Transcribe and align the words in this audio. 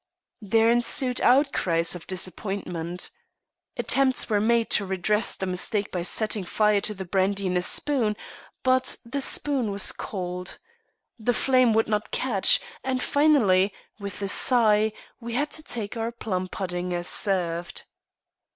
There 0.41 0.71
ensued 0.71 1.21
outcries 1.21 1.93
of 1.93 2.07
disappointment. 2.07 3.11
Attempts 3.77 4.31
were 4.31 4.39
made 4.41 4.71
to 4.71 4.83
redress 4.83 5.35
the 5.35 5.45
mistake 5.45 5.91
by 5.91 6.01
setting 6.01 6.43
fire 6.43 6.81
to 6.81 6.95
the 6.95 7.05
brandy 7.05 7.45
in 7.45 7.55
a 7.55 7.61
spoon, 7.61 8.15
but 8.63 8.97
the 9.05 9.21
spoon 9.21 9.69
was 9.69 9.91
cold. 9.91 10.57
The 11.19 11.35
flame 11.35 11.71
would 11.73 11.87
not 11.87 12.09
catch, 12.09 12.59
and 12.83 12.99
finally, 12.99 13.71
with 13.99 14.19
a 14.23 14.27
sigh, 14.27 14.91
we 15.19 15.33
had 15.35 15.51
to 15.51 15.61
take 15.61 15.95
our 15.95 16.11
plum 16.11 16.47
pudding 16.47 16.93
as 16.95 17.07
served. 17.07 17.83